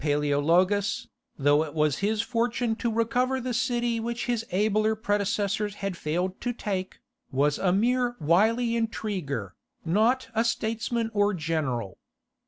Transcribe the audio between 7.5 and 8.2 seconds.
a mere